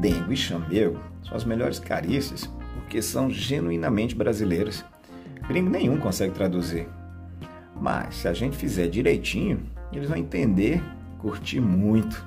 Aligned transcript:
dengo 0.00 0.32
e 0.32 0.36
chamego 0.36 0.98
são 1.22 1.36
as 1.36 1.44
melhores 1.44 1.78
carícias 1.78 2.50
porque 2.74 3.02
são 3.02 3.28
genuinamente 3.28 4.14
brasileiras. 4.14 4.84
Gringo 5.48 5.70
nenhum 5.70 5.98
consegue 5.98 6.34
traduzir. 6.34 6.88
Mas 7.80 8.16
se 8.16 8.28
a 8.28 8.32
gente 8.32 8.56
fizer 8.56 8.88
direitinho, 8.88 9.60
eles 9.92 10.08
vão 10.08 10.18
entender, 10.18 10.82
curtir 11.18 11.60
muito. 11.60 12.24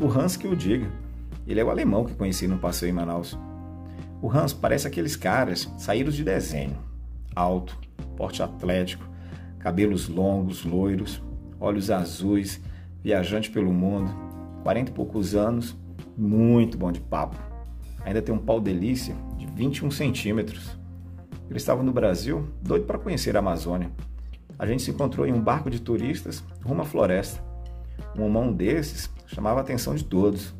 O 0.00 0.06
Hans 0.06 0.36
que 0.36 0.48
o 0.48 0.56
diga. 0.56 0.90
Ele 1.46 1.60
é 1.60 1.64
o 1.64 1.70
alemão 1.70 2.04
que 2.04 2.14
conheci 2.14 2.46
no 2.46 2.58
passeio 2.58 2.90
em 2.90 2.94
Manaus. 2.94 3.38
O 4.22 4.30
Hans 4.30 4.52
parece 4.52 4.86
aqueles 4.86 5.16
caras 5.16 5.72
saídos 5.78 6.14
de 6.14 6.24
desenho. 6.24 6.76
Alto, 7.34 7.78
porte 8.16 8.42
atlético, 8.42 9.04
cabelos 9.58 10.08
longos, 10.08 10.64
loiros, 10.64 11.22
olhos 11.58 11.90
azuis, 11.90 12.60
viajante 13.02 13.50
pelo 13.50 13.72
mundo, 13.72 14.12
40 14.62 14.90
e 14.90 14.94
poucos 14.94 15.34
anos, 15.34 15.76
muito 16.16 16.76
bom 16.76 16.90
de 16.90 17.00
papo. 17.00 17.36
Ainda 18.04 18.22
tem 18.22 18.34
um 18.34 18.38
pau 18.38 18.60
delícia 18.60 19.14
de 19.36 19.46
21 19.46 19.90
centímetros. 19.90 20.78
Ele 21.48 21.58
estava 21.58 21.82
no 21.82 21.92
Brasil, 21.92 22.48
doido 22.62 22.86
para 22.86 22.98
conhecer 22.98 23.36
a 23.36 23.40
Amazônia. 23.40 23.90
A 24.58 24.66
gente 24.66 24.82
se 24.82 24.90
encontrou 24.90 25.26
em 25.26 25.32
um 25.32 25.40
barco 25.40 25.70
de 25.70 25.80
turistas 25.80 26.44
rumo 26.64 26.82
à 26.82 26.84
floresta. 26.84 27.42
Um 28.16 28.24
homão 28.24 28.52
desses 28.52 29.10
chamava 29.26 29.60
a 29.60 29.62
atenção 29.62 29.94
de 29.94 30.04
todos. 30.04 30.54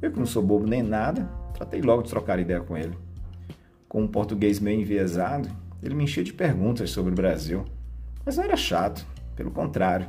Eu, 0.00 0.10
que 0.10 0.18
não 0.18 0.26
sou 0.26 0.42
bobo 0.42 0.66
nem 0.66 0.82
nada, 0.82 1.28
tratei 1.52 1.80
logo 1.80 2.02
de 2.02 2.10
trocar 2.10 2.38
ideia 2.38 2.60
com 2.60 2.76
ele. 2.76 2.96
Com 3.88 4.02
um 4.02 4.08
português 4.08 4.60
meio 4.60 4.80
enviesado, 4.80 5.48
ele 5.82 5.94
me 5.94 6.04
enchia 6.04 6.24
de 6.24 6.32
perguntas 6.32 6.90
sobre 6.90 7.12
o 7.12 7.14
Brasil. 7.14 7.64
Mas 8.24 8.36
não 8.36 8.44
era 8.44 8.56
chato, 8.56 9.06
pelo 9.36 9.50
contrário. 9.50 10.08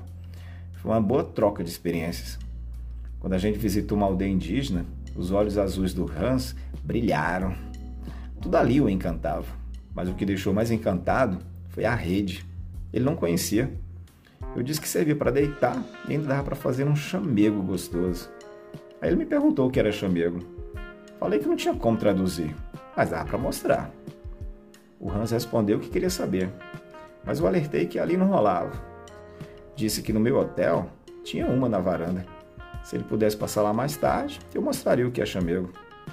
Foi 0.73 0.91
uma 0.91 1.01
boa 1.01 1.23
troca 1.23 1.63
de 1.63 1.69
experiências. 1.69 2.39
Quando 3.25 3.33
a 3.33 3.39
gente 3.39 3.57
visitou 3.57 3.97
uma 3.97 4.05
aldeia 4.05 4.29
indígena, 4.29 4.85
os 5.15 5.31
olhos 5.31 5.57
azuis 5.57 5.95
do 5.95 6.05
Hans 6.07 6.55
brilharam. 6.83 7.55
Tudo 8.39 8.55
ali 8.55 8.79
o 8.79 8.87
encantava. 8.87 9.47
Mas 9.95 10.07
o 10.07 10.13
que 10.13 10.27
deixou 10.27 10.53
mais 10.53 10.69
encantado 10.69 11.39
foi 11.69 11.85
a 11.85 11.95
rede. 11.95 12.45
Ele 12.93 13.03
não 13.03 13.15
conhecia. 13.15 13.73
Eu 14.55 14.61
disse 14.61 14.79
que 14.79 14.87
servia 14.87 15.15
para 15.15 15.31
deitar 15.31 15.83
e 16.07 16.11
ainda 16.11 16.27
dava 16.27 16.43
para 16.43 16.55
fazer 16.55 16.83
um 16.83 16.95
chamego 16.95 17.63
gostoso. 17.63 18.29
Aí 19.01 19.09
ele 19.09 19.15
me 19.15 19.25
perguntou 19.25 19.69
o 19.69 19.71
que 19.71 19.79
era 19.79 19.91
chamego. 19.91 20.37
Falei 21.19 21.39
que 21.39 21.47
não 21.47 21.55
tinha 21.55 21.73
como 21.73 21.97
traduzir, 21.97 22.55
mas 22.95 23.09
dava 23.09 23.25
para 23.25 23.39
mostrar. 23.39 23.91
O 24.99 25.09
Hans 25.09 25.31
respondeu 25.31 25.79
que 25.79 25.89
queria 25.89 26.11
saber, 26.11 26.51
mas 27.25 27.39
eu 27.39 27.47
alertei 27.47 27.87
que 27.87 27.97
ali 27.97 28.17
não 28.17 28.27
rolava. 28.27 28.79
Disse 29.75 30.03
que 30.03 30.13
no 30.13 30.19
meu 30.19 30.37
hotel 30.37 30.91
tinha 31.23 31.47
uma 31.47 31.67
na 31.67 31.79
varanda. 31.79 32.34
Se 32.85 32.95
ele 32.95 33.03
pudesse 33.03 33.35
passar 33.35 33.63
lá 33.63 33.73
mais 33.73 33.97
tarde, 33.97 34.39
eu 34.53 34.61
mostraria 34.61 35.07
o 35.07 35.11
que 35.11 35.19
é 35.19 35.25
chamego. 35.25 35.71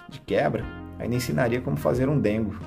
De 0.08 0.18
quebra, 0.22 0.64
ainda 0.98 1.14
ensinaria 1.14 1.60
como 1.60 1.76
fazer 1.76 2.08
um 2.08 2.18
dengo. 2.18 2.58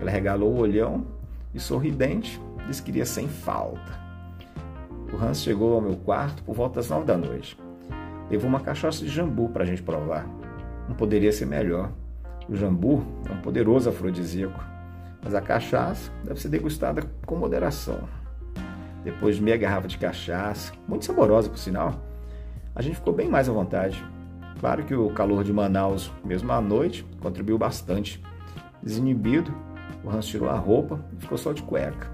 Ele 0.00 0.08
regalou 0.08 0.54
o 0.54 0.60
olhão 0.60 1.04
e, 1.52 1.58
sorridente, 1.58 2.40
disse 2.68 2.80
que 2.80 2.92
iria 2.92 3.04
sem 3.04 3.26
falta. 3.26 4.00
O 5.12 5.16
Hans 5.16 5.42
chegou 5.42 5.74
ao 5.74 5.80
meu 5.80 5.96
quarto 5.96 6.44
por 6.44 6.54
volta 6.54 6.76
das 6.76 6.88
nove 6.88 7.06
da 7.06 7.16
noite. 7.16 7.58
Levou 8.30 8.48
uma 8.48 8.60
cachaça 8.60 9.04
de 9.04 9.08
jambu 9.08 9.48
para 9.48 9.64
a 9.64 9.66
gente 9.66 9.82
provar. 9.82 10.24
Não 10.88 10.94
poderia 10.94 11.32
ser 11.32 11.46
melhor. 11.46 11.90
O 12.48 12.54
jambu 12.54 13.04
é 13.28 13.32
um 13.32 13.40
poderoso 13.40 13.88
afrodisíaco, 13.88 14.62
mas 15.24 15.34
a 15.34 15.40
cachaça 15.40 16.12
deve 16.22 16.40
ser 16.40 16.50
degustada 16.50 17.02
com 17.26 17.34
moderação. 17.34 17.98
Depois 19.02 19.36
de 19.36 19.42
meia 19.42 19.56
garrafa 19.56 19.88
de 19.88 19.98
cachaça, 19.98 20.72
muito 20.86 21.04
saborosa 21.04 21.50
por 21.50 21.58
sinal, 21.58 22.00
a 22.74 22.82
gente 22.82 22.96
ficou 22.96 23.12
bem 23.12 23.28
mais 23.28 23.48
à 23.48 23.52
vontade. 23.52 24.04
Claro 24.58 24.84
que 24.84 24.94
o 24.94 25.10
calor 25.10 25.44
de 25.44 25.52
Manaus, 25.52 26.10
mesmo 26.24 26.50
à 26.50 26.60
noite, 26.60 27.06
contribuiu 27.20 27.56
bastante. 27.56 28.22
Desinibido, 28.82 29.54
o 30.02 30.10
Hans 30.10 30.26
tirou 30.26 30.48
a 30.48 30.56
roupa 30.56 31.04
e 31.16 31.20
ficou 31.20 31.38
só 31.38 31.52
de 31.52 31.62
cueca. 31.62 32.10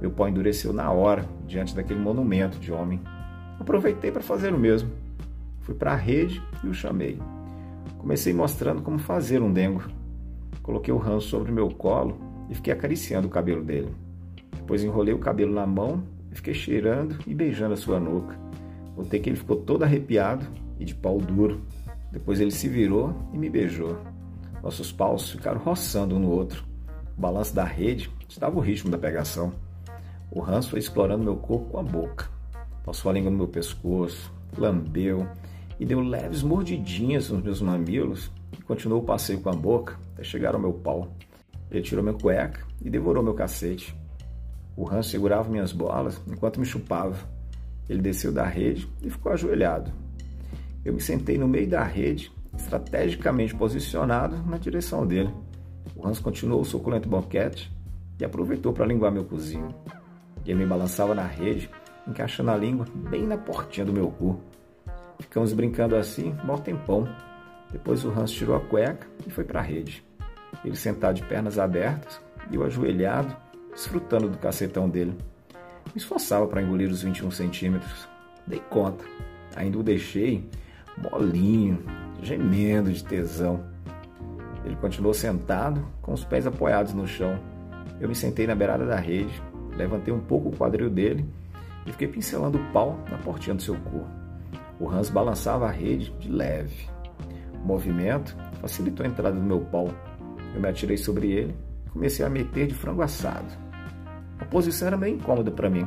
Meu 0.00 0.10
pó 0.10 0.28
endureceu 0.28 0.72
na 0.72 0.90
hora, 0.90 1.24
diante 1.46 1.74
daquele 1.74 2.00
monumento 2.00 2.58
de 2.58 2.70
homem. 2.70 3.00
Aproveitei 3.58 4.10
para 4.10 4.22
fazer 4.22 4.52
o 4.52 4.58
mesmo. 4.58 4.90
Fui 5.60 5.74
para 5.74 5.92
a 5.92 5.96
rede 5.96 6.42
e 6.62 6.68
o 6.68 6.74
chamei. 6.74 7.18
Comecei 7.96 8.34
mostrando 8.34 8.82
como 8.82 8.98
fazer 8.98 9.40
um 9.40 9.52
dengo. 9.52 9.84
Coloquei 10.62 10.92
o 10.92 11.00
Hans 11.00 11.24
sobre 11.24 11.50
meu 11.50 11.70
colo 11.70 12.18
e 12.50 12.54
fiquei 12.54 12.72
acariciando 12.72 13.28
o 13.28 13.30
cabelo 13.30 13.64
dele. 13.64 13.94
Depois 14.56 14.84
enrolei 14.84 15.14
o 15.14 15.18
cabelo 15.18 15.54
na 15.54 15.66
mão 15.66 16.02
e 16.30 16.34
fiquei 16.34 16.54
cheirando 16.54 17.18
e 17.26 17.34
beijando 17.34 17.74
a 17.74 17.76
sua 17.76 17.98
nuca. 17.98 18.38
Notei 18.96 19.20
que 19.20 19.28
ele 19.28 19.36
ficou 19.36 19.56
todo 19.56 19.82
arrepiado 19.82 20.46
e 20.78 20.84
de 20.84 20.94
pau 20.94 21.18
duro. 21.18 21.62
Depois 22.12 22.40
ele 22.40 22.50
se 22.50 22.68
virou 22.68 23.14
e 23.32 23.38
me 23.38 23.50
beijou. 23.50 23.98
Nossos 24.62 24.92
paus 24.92 25.30
ficaram 25.30 25.60
roçando 25.60 26.16
um 26.16 26.20
no 26.20 26.30
outro. 26.30 26.64
O 27.16 27.20
balanço 27.20 27.54
da 27.54 27.64
rede 27.64 28.10
estava 28.28 28.56
o 28.56 28.60
ritmo 28.60 28.90
da 28.90 28.98
pegação. 28.98 29.52
O 30.30 30.42
Hans 30.42 30.66
foi 30.66 30.78
explorando 30.78 31.24
meu 31.24 31.36
corpo 31.36 31.70
com 31.70 31.78
a 31.78 31.82
boca. 31.82 32.28
Passou 32.84 33.10
a 33.10 33.14
língua 33.14 33.30
no 33.30 33.36
meu 33.36 33.48
pescoço, 33.48 34.32
lambeu 34.56 35.26
e 35.78 35.84
deu 35.84 36.00
leves 36.00 36.42
mordidinhas 36.42 37.30
nos 37.30 37.42
meus 37.42 37.60
mamilos 37.60 38.30
e 38.52 38.62
continuou 38.62 39.02
o 39.02 39.04
passeio 39.04 39.40
com 39.40 39.48
a 39.48 39.54
boca 39.54 39.98
até 40.12 40.22
chegar 40.22 40.54
ao 40.54 40.60
meu 40.60 40.72
pau. 40.72 41.08
Ele 41.70 41.82
tirou 41.82 42.02
minha 42.02 42.16
cueca 42.16 42.64
e 42.82 42.88
devorou 42.88 43.22
meu 43.22 43.34
cacete. 43.34 43.96
O 44.76 44.88
Hans 44.88 45.06
segurava 45.06 45.50
minhas 45.50 45.72
bolas 45.72 46.20
enquanto 46.26 46.60
me 46.60 46.66
chupava. 46.66 47.16
Ele 47.88 48.00
desceu 48.00 48.32
da 48.32 48.44
rede 48.44 48.88
e 49.02 49.10
ficou 49.10 49.32
ajoelhado. 49.32 49.92
Eu 50.84 50.92
me 50.92 51.00
sentei 51.00 51.38
no 51.38 51.48
meio 51.48 51.68
da 51.68 51.82
rede, 51.82 52.32
estrategicamente 52.56 53.54
posicionado 53.54 54.36
na 54.46 54.58
direção 54.58 55.06
dele. 55.06 55.32
O 55.96 56.06
Hans 56.06 56.18
continuou 56.18 56.60
o 56.60 56.64
suculento 56.64 57.08
boquete 57.08 57.72
e 58.18 58.24
aproveitou 58.24 58.72
para 58.72 58.86
linguar 58.86 59.10
meu 59.10 59.24
cozinho. 59.24 59.74
Ele 60.44 60.58
me 60.58 60.66
balançava 60.66 61.14
na 61.14 61.26
rede, 61.26 61.70
encaixando 62.06 62.50
a 62.50 62.56
língua 62.56 62.86
bem 63.10 63.26
na 63.26 63.36
portinha 63.36 63.86
do 63.86 63.92
meu 63.92 64.10
cu. 64.10 64.38
Ficamos 65.20 65.52
brincando 65.52 65.96
assim, 65.96 66.34
mal 66.44 66.58
tempão. 66.58 67.08
Depois 67.70 68.04
o 68.04 68.10
Hans 68.10 68.30
tirou 68.30 68.54
a 68.56 68.60
cueca 68.60 69.06
e 69.26 69.30
foi 69.30 69.44
para 69.44 69.60
a 69.60 69.62
rede. 69.62 70.04
Ele 70.64 70.76
sentado 70.76 71.16
de 71.16 71.24
pernas 71.24 71.58
abertas 71.58 72.20
e 72.50 72.56
eu 72.56 72.64
ajoelhado, 72.64 73.34
desfrutando 73.72 74.28
do 74.28 74.38
cacetão 74.38 74.88
dele. 74.88 75.16
Me 75.94 76.00
esforçava 76.00 76.46
para 76.48 76.60
engolir 76.60 76.90
os 76.90 77.02
21 77.02 77.30
centímetros. 77.30 78.08
Dei 78.46 78.60
conta. 78.68 79.04
Ainda 79.54 79.78
o 79.78 79.82
deixei 79.82 80.44
molinho, 80.98 81.84
gemendo 82.20 82.92
de 82.92 83.04
tesão. 83.04 83.64
Ele 84.64 84.76
continuou 84.76 85.14
sentado, 85.14 85.86
com 86.02 86.12
os 86.12 86.24
pés 86.24 86.46
apoiados 86.46 86.92
no 86.94 87.06
chão. 87.06 87.38
Eu 88.00 88.08
me 88.08 88.14
sentei 88.14 88.46
na 88.46 88.54
beirada 88.54 88.84
da 88.84 88.96
rede, 88.96 89.40
levantei 89.76 90.12
um 90.12 90.20
pouco 90.20 90.48
o 90.48 90.56
quadril 90.56 90.90
dele 90.90 91.24
e 91.86 91.92
fiquei 91.92 92.08
pincelando 92.08 92.58
o 92.58 92.72
pau 92.72 92.98
na 93.10 93.18
portinha 93.18 93.54
do 93.54 93.62
seu 93.62 93.76
cu. 93.76 94.04
O 94.80 94.88
Hans 94.88 95.10
balançava 95.10 95.66
a 95.66 95.70
rede 95.70 96.10
de 96.18 96.28
leve. 96.28 96.88
O 97.62 97.66
movimento 97.66 98.36
facilitou 98.60 99.06
a 99.06 99.08
entrada 99.08 99.36
do 99.36 99.42
meu 99.42 99.60
pau. 99.60 99.88
Eu 100.54 100.60
me 100.60 100.68
atirei 100.68 100.96
sobre 100.96 101.30
ele 101.30 101.54
e 101.86 101.90
comecei 101.90 102.24
a 102.24 102.30
meter 102.30 102.66
de 102.66 102.74
frango 102.74 103.02
assado. 103.02 103.63
Posição 104.54 104.86
era 104.86 104.96
meio 104.96 105.16
incômoda 105.16 105.50
para 105.50 105.68
mim, 105.68 105.84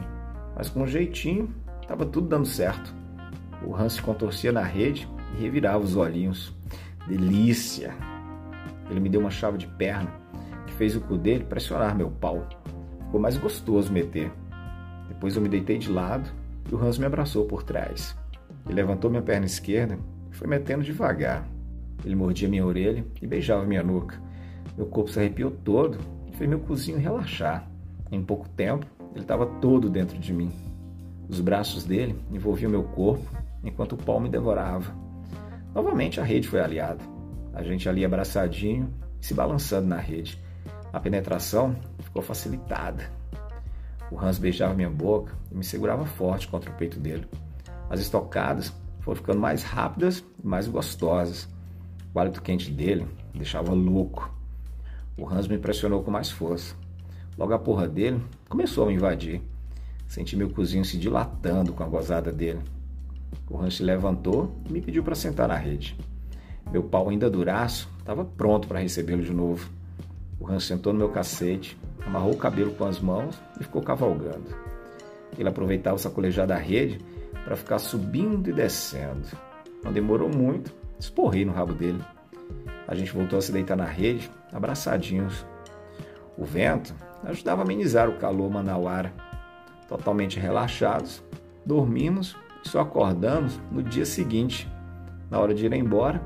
mas 0.53 0.69
com 0.69 0.81
um 0.81 0.87
jeitinho 0.87 1.55
estava 1.81 2.05
tudo 2.05 2.27
dando 2.27 2.45
certo. 2.45 2.93
O 3.65 3.73
Hans 3.73 3.93
se 3.93 4.01
contorcia 4.01 4.51
na 4.51 4.61
rede 4.61 5.07
e 5.33 5.41
revirava 5.41 5.81
os 5.81 5.95
olhinhos. 5.95 6.53
Delícia! 7.07 7.95
Ele 8.89 8.99
me 8.99 9.07
deu 9.07 9.21
uma 9.21 9.29
chave 9.29 9.57
de 9.57 9.67
perna 9.67 10.11
que 10.65 10.73
fez 10.73 10.97
o 10.97 10.99
cu 10.99 11.17
dele 11.17 11.45
pressionar 11.45 11.95
meu 11.95 12.11
pau. 12.11 12.45
Ficou 13.05 13.21
mais 13.21 13.37
gostoso 13.37 13.89
meter. 13.89 14.33
Depois 15.07 15.37
eu 15.37 15.41
me 15.41 15.47
deitei 15.47 15.77
de 15.77 15.89
lado 15.89 16.29
e 16.69 16.75
o 16.75 16.77
Hans 16.77 16.97
me 16.97 17.05
abraçou 17.05 17.45
por 17.45 17.63
trás. 17.63 18.17
Ele 18.65 18.75
levantou 18.75 19.09
minha 19.09 19.23
perna 19.23 19.45
esquerda 19.45 19.97
e 20.29 20.35
foi 20.35 20.45
metendo 20.45 20.83
devagar. 20.83 21.47
Ele 22.03 22.15
mordia 22.15 22.49
minha 22.49 22.65
orelha 22.65 23.05
e 23.21 23.25
beijava 23.25 23.65
minha 23.65 23.81
nuca. 23.81 24.21
Meu 24.75 24.87
corpo 24.87 25.09
se 25.09 25.19
arrepiou 25.19 25.51
todo 25.51 25.97
e 26.27 26.35
fez 26.35 26.49
meu 26.49 26.59
cozinho 26.59 26.99
relaxar. 26.99 27.76
Em 28.11 28.23
pouco 28.23 28.47
tempo, 28.49 28.85
ele 29.11 29.23
estava 29.23 29.45
todo 29.45 29.89
dentro 29.89 30.17
de 30.17 30.33
mim. 30.33 30.51
Os 31.27 31.41
braços 31.41 31.83
dele 31.83 32.19
envolviam 32.31 32.71
meu 32.71 32.83
corpo 32.83 33.25
enquanto 33.63 33.93
o 33.93 33.97
pau 33.97 34.19
me 34.19 34.29
devorava. 34.29 34.95
Novamente 35.75 36.19
a 36.19 36.23
rede 36.23 36.47
foi 36.47 36.61
aliada. 36.61 37.03
A 37.53 37.63
gente 37.63 37.89
ali 37.89 38.05
abraçadinho 38.05 38.93
se 39.19 39.33
balançando 39.33 39.87
na 39.87 39.97
rede. 39.97 40.41
A 40.93 40.99
penetração 40.99 41.75
ficou 41.99 42.21
facilitada. 42.21 43.11
O 44.09 44.17
Hans 44.17 44.39
beijava 44.39 44.73
minha 44.73 44.89
boca 44.89 45.35
e 45.51 45.55
me 45.55 45.63
segurava 45.63 46.05
forte 46.05 46.47
contra 46.47 46.71
o 46.71 46.75
peito 46.75 46.99
dele. 46.99 47.27
As 47.89 47.99
estocadas 47.99 48.73
foram 49.01 49.17
ficando 49.17 49.39
mais 49.39 49.63
rápidas 49.63 50.23
e 50.41 50.47
mais 50.47 50.67
gostosas. 50.67 51.49
O 52.13 52.19
hálito 52.19 52.41
quente 52.41 52.71
dele 52.71 53.05
deixava 53.33 53.73
louco. 53.73 54.33
O 55.17 55.27
Hans 55.27 55.47
me 55.47 55.55
impressionou 55.55 56.03
com 56.03 56.11
mais 56.11 56.31
força. 56.31 56.75
Logo 57.37 57.53
a 57.53 57.59
porra 57.59 57.87
dele 57.87 58.21
começou 58.49 58.85
a 58.85 58.87
me 58.87 58.95
invadir. 58.95 59.41
Senti 60.07 60.35
meu 60.35 60.49
cozinho 60.49 60.83
se 60.83 60.97
dilatando 60.97 61.73
com 61.73 61.83
a 61.83 61.87
gozada 61.87 62.31
dele. 62.31 62.61
O 63.49 63.69
se 63.69 63.83
levantou 63.83 64.55
e 64.67 64.71
me 64.71 64.81
pediu 64.81 65.03
para 65.03 65.15
sentar 65.15 65.47
na 65.47 65.55
rede. 65.55 65.97
Meu 66.71 66.83
pau 66.83 67.09
ainda 67.09 67.29
duraço 67.29 67.89
estava 67.99 68.25
pronto 68.25 68.67
para 68.67 68.79
recebê-lo 68.79 69.21
de 69.21 69.33
novo. 69.33 69.69
O 70.39 70.49
Hans 70.49 70.65
sentou 70.65 70.93
no 70.93 70.99
meu 70.99 71.09
cacete, 71.09 71.77
amarrou 72.05 72.33
o 72.33 72.37
cabelo 72.37 72.71
com 72.73 72.85
as 72.85 72.99
mãos 72.99 73.39
e 73.59 73.63
ficou 73.63 73.81
cavalgando. 73.81 74.55
Ele 75.37 75.47
aproveitava 75.47 75.95
o 75.95 75.99
sacolejar 75.99 76.47
da 76.47 76.57
rede 76.57 76.99
para 77.43 77.55
ficar 77.55 77.79
subindo 77.79 78.49
e 78.49 78.53
descendo. 78.53 79.27
Não 79.83 79.93
demorou 79.93 80.29
muito, 80.29 80.73
esporrei 80.99 81.45
no 81.45 81.53
rabo 81.53 81.73
dele. 81.73 82.01
A 82.87 82.95
gente 82.95 83.11
voltou 83.11 83.37
a 83.37 83.41
se 83.41 83.51
deitar 83.51 83.75
na 83.75 83.85
rede, 83.85 84.29
abraçadinhos. 84.51 85.45
O 86.37 86.45
vento 86.45 86.93
ajudava 87.23 87.61
a 87.61 87.65
amenizar 87.65 88.09
o 88.09 88.17
calor 88.17 88.49
manauara. 88.49 89.13
Totalmente 89.87 90.39
relaxados, 90.39 91.23
dormimos 91.65 92.35
e 92.63 92.69
só 92.69 92.81
acordamos 92.81 93.59
no 93.71 93.81
dia 93.81 94.05
seguinte. 94.05 94.69
Na 95.29 95.39
hora 95.39 95.53
de 95.53 95.65
ir 95.65 95.73
embora, 95.73 96.21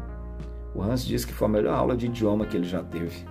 o 0.73 0.81
Hans 0.81 1.05
disse 1.05 1.27
que 1.27 1.33
foi 1.33 1.47
a 1.47 1.51
melhor 1.51 1.75
aula 1.75 1.97
de 1.97 2.05
idioma 2.05 2.45
que 2.45 2.55
ele 2.55 2.67
já 2.67 2.83
teve. 2.83 3.25